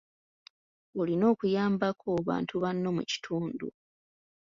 [0.99, 3.67] Olina okuyambako bantu banno mu kitundu.